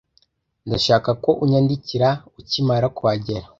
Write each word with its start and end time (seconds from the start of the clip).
Ndashaka 0.67 1.09
ko 1.23 1.31
unyandikira 1.43 2.09
ukimara 2.39 2.87
kuhagera. 2.97 3.45